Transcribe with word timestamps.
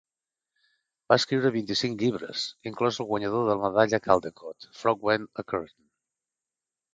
Va 1.11 1.17
escriure 1.21 1.51
vint-i-cinc 1.55 2.01
llibres, 2.05 2.45
inclòs 2.69 2.97
el 3.03 3.09
guanyador 3.11 3.45
de 3.51 3.59
la 3.59 3.63
Medalla 3.67 4.01
Caldecott 4.09 4.67
"Frog 4.81 5.07
Went 5.11 5.31
A-Courtin". 5.45 5.85